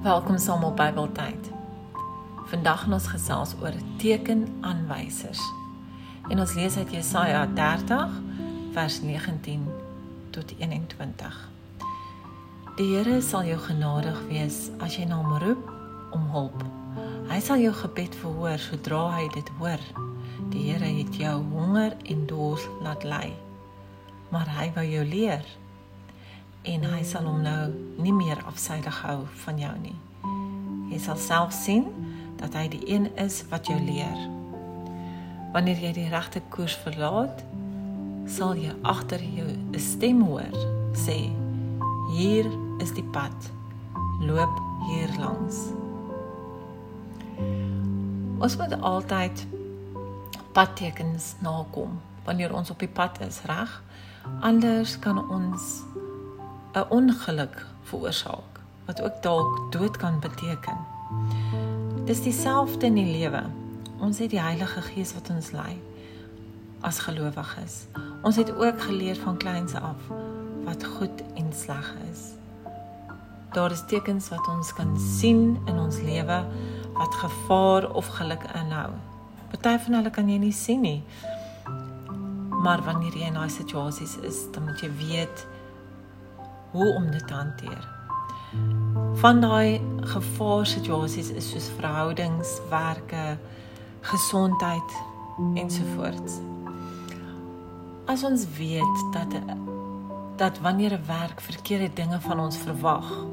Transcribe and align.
Welkom 0.00 0.38
saam 0.38 0.62
op 0.64 0.76
Bybeltyd. 0.76 1.50
Vandag 2.48 2.80
gaan 2.80 2.92
ons 2.96 3.06
gesels 3.06 3.50
oor 3.60 3.74
tekenaanwysers. 4.00 5.40
En 6.32 6.40
ons 6.40 6.54
lees 6.56 6.76
uit 6.76 6.94
Jesaja 6.94 7.42
30 7.46 8.14
vers 8.72 8.96
19 9.02 9.66
tot 10.32 10.54
21. 10.56 11.36
Die 12.78 12.88
Here 12.94 13.20
sal 13.20 13.44
jou 13.44 13.58
genadig 13.60 14.16
wees 14.32 14.70
as 14.80 14.96
jy 14.96 15.04
na 15.04 15.20
hom 15.20 15.36
roep 15.44 15.68
om 16.16 16.24
hulp. 16.32 16.64
Hy 17.28 17.44
sal 17.44 17.60
jou 17.60 17.76
gebed 17.84 18.16
verhoor 18.22 18.56
sodra 18.56 19.04
hy 19.18 19.28
dit 19.36 19.52
hoor. 19.60 19.84
Die 20.56 20.70
Here 20.70 20.94
het 20.96 21.12
jou 21.20 21.36
honger 21.52 21.92
en 22.08 22.24
dors 22.24 22.64
laat 22.80 23.04
ly. 23.04 23.34
Maar 24.32 24.48
hy 24.62 24.72
wou 24.80 24.88
jou 24.96 25.04
leer 25.12 25.44
en 26.62 26.84
hy 26.84 27.02
sal 27.08 27.24
hom 27.24 27.40
nou 27.44 27.70
nie 28.02 28.12
meer 28.12 28.40
afsydig 28.48 29.00
hou 29.04 29.22
van 29.44 29.60
jou 29.60 29.72
nie. 29.80 29.96
Jy 30.90 30.98
sal 31.00 31.16
self 31.20 31.54
sien 31.56 31.86
dat 32.40 32.56
hy 32.56 32.66
die 32.72 32.82
een 32.88 33.08
is 33.20 33.42
wat 33.50 33.70
jou 33.70 33.78
leer. 33.80 34.18
Wanneer 35.54 35.80
jy 35.86 35.92
die 35.96 36.08
regte 36.12 36.42
koers 36.52 36.76
verlaat, 36.84 37.44
sal 38.30 38.54
jy 38.54 38.72
agter 38.82 39.22
jou 39.22 39.48
'n 39.48 39.78
stem 39.78 40.22
hoor 40.22 40.54
sê: 40.94 41.32
"Hier 42.12 42.46
is 42.78 42.92
die 42.92 43.08
pad. 43.12 43.50
Loop 44.20 44.54
hier 44.88 45.08
langs." 45.18 45.72
Ons 48.38 48.56
moet 48.56 48.80
altyd 48.80 49.46
padtekens 50.52 51.34
nakom 51.40 52.00
wanneer 52.24 52.54
ons 52.54 52.70
op 52.70 52.78
die 52.78 52.88
pad 52.88 53.20
is, 53.20 53.42
reg? 53.42 53.82
Anders 54.40 54.98
kan 54.98 55.18
ons 55.30 55.82
'n 56.74 56.86
ongeluk 56.88 57.66
veroorsaak 57.82 58.60
wat 58.86 59.02
ook 59.02 59.22
dalk 59.22 59.72
dood 59.72 59.96
kan 59.96 60.20
beteken. 60.20 60.76
Dis 62.04 62.22
dieselfde 62.22 62.86
in 62.86 62.94
die 62.94 63.18
lewe. 63.18 63.42
Ons 63.98 64.18
het 64.18 64.30
die 64.30 64.40
Heilige 64.40 64.82
Gees 64.82 65.14
wat 65.14 65.30
ons 65.30 65.50
lei 65.50 65.82
as 66.80 66.98
gelowiges. 66.98 67.86
Ons 68.22 68.36
het 68.36 68.54
ook 68.56 68.80
geleer 68.80 69.16
van 69.16 69.36
kleins 69.36 69.74
af 69.74 70.00
wat 70.64 70.84
goed 70.84 71.22
en 71.34 71.52
sleg 71.52 71.94
is. 72.12 72.20
Daar 73.52 73.70
is 73.70 73.82
tekens 73.86 74.28
wat 74.28 74.48
ons 74.48 74.72
kan 74.72 74.98
sien 74.98 75.58
in 75.66 75.78
ons 75.78 76.00
lewe 76.00 76.44
wat 76.94 77.14
gevaar 77.14 77.90
of 77.92 78.06
geluk 78.06 78.42
inhou. 78.54 78.90
Party 79.50 79.78
van 79.84 79.94
hulle 79.94 80.10
kan 80.10 80.28
jy 80.28 80.38
nie 80.38 80.52
sien 80.52 80.80
nie. 80.80 81.02
Maar 82.62 82.82
wanneer 82.84 83.16
jy 83.16 83.26
in 83.26 83.38
daai 83.38 83.50
situasies 83.50 84.18
is, 84.26 84.44
dan 84.52 84.64
moet 84.68 84.80
jy 84.80 84.90
weet 85.00 85.46
hoe 86.70 86.94
om 86.94 87.10
dit 87.10 87.26
te 87.26 87.34
hanteer. 87.34 87.88
Van 89.20 89.40
daai 89.40 89.80
gevaarsituasies 90.00 91.30
is 91.30 91.50
soos 91.50 91.70
verhoudings, 91.78 92.58
werke, 92.70 93.38
gesondheid 94.00 94.96
ensovoorts. 95.54 96.40
As 98.10 98.24
ons 98.24 98.46
weet 98.56 99.12
dat 99.12 99.34
dat 100.36 100.58
wanneer 100.58 100.92
'n 100.92 101.06
werk 101.06 101.40
verkeerde 101.40 101.92
dinge 101.92 102.20
van 102.20 102.40
ons 102.40 102.56
verwag, 102.56 103.26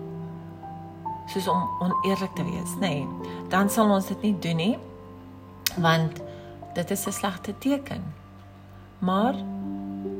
soos 1.26 1.48
om 1.48 1.70
oneerlik 1.80 2.36
te 2.36 2.44
wees, 2.44 2.74
nê, 2.76 2.80
nee, 2.80 3.08
dan 3.50 3.70
sal 3.70 3.90
ons 3.90 4.08
dit 4.08 4.22
nie 4.22 4.40
doen 4.40 4.56
nie, 4.56 4.78
want 5.78 6.22
dit 6.74 6.92
is 6.92 7.08
'n 7.08 7.12
slegte 7.12 7.58
teken. 7.58 8.04
Maar 9.00 9.36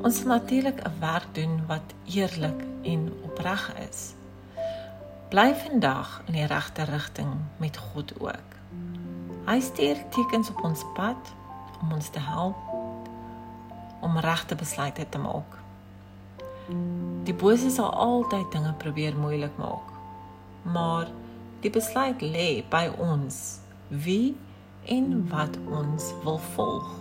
ons 0.02 0.24
natuurlik 0.24 0.80
'n 0.84 1.00
werk 1.00 1.28
doen 1.32 1.66
wat 1.68 1.94
eerlik 2.06 2.64
en 2.84 3.14
opreg 3.24 3.74
is. 3.90 4.14
Bly 5.30 5.56
vandag 5.56 6.22
in 6.26 6.34
die 6.34 6.46
regte 6.46 6.84
rigting 6.84 7.34
met 7.58 7.78
God 7.78 8.20
ook. 8.20 8.50
Hy 9.46 9.60
stuur 9.60 9.98
tekens 10.10 10.50
op 10.50 10.64
ons 10.64 10.84
pad 10.94 11.34
om 11.82 11.92
ons 11.92 12.10
te 12.10 12.20
help 12.20 12.56
om 14.00 14.18
regte 14.18 14.56
besluite 14.56 15.10
te 15.10 15.18
maak. 15.18 15.58
Die 17.24 17.34
bose 17.34 17.70
sal 17.70 17.94
altyd 17.94 18.52
dinge 18.52 18.74
probeer 18.74 19.16
moeilik 19.18 19.58
maak. 19.58 19.92
Maar 20.62 21.08
die 21.64 21.72
besluit 21.72 22.22
lê 22.22 22.64
by 22.70 22.88
ons 23.00 23.60
wie 23.88 24.36
en 24.86 25.28
wat 25.32 25.58
ons 25.72 26.12
wil 26.24 26.40
volg. 26.56 26.92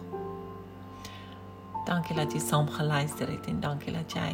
Dankie 1.86 2.16
dat 2.18 2.32
jy 2.34 2.40
saam 2.42 2.68
geluister 2.68 3.30
het 3.30 3.46
en 3.46 3.60
dankie 3.62 3.92
dat 3.94 4.12
jy 4.12 4.32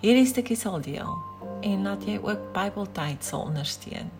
hierdie 0.00 0.26
stukkie 0.26 0.56
sal 0.56 0.80
deel 0.80 1.12
en 1.60 1.84
dat 1.84 2.04
jy 2.08 2.16
ook 2.22 2.50
Bybeltyd 2.56 3.24
sal 3.24 3.44
ondersteun. 3.50 4.10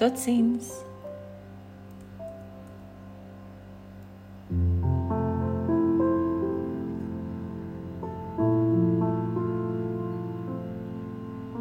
Totsiens. 0.00 0.72